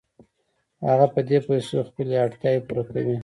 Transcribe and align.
هغه 0.89 1.07
په 1.13 1.19
دې 1.29 1.37
پیسو 1.47 1.77
خپلې 1.89 2.15
اړتیاوې 2.25 2.61
پوره 2.67 2.83
کوي 2.91 3.17